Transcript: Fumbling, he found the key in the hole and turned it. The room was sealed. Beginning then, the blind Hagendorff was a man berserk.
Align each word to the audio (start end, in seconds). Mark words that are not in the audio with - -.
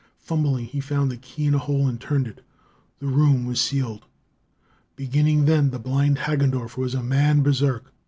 Fumbling, 0.17 0.65
he 0.65 0.79
found 0.79 1.11
the 1.11 1.15
key 1.17 1.45
in 1.45 1.51
the 1.51 1.59
hole 1.59 1.87
and 1.87 2.01
turned 2.01 2.25
it. 2.27 2.43
The 2.97 3.05
room 3.05 3.45
was 3.45 3.61
sealed. 3.61 4.07
Beginning 4.95 5.45
then, 5.45 5.69
the 5.69 5.77
blind 5.77 6.17
Hagendorff 6.17 6.75
was 6.75 6.95
a 6.95 7.03
man 7.03 7.43
berserk. 7.43 7.93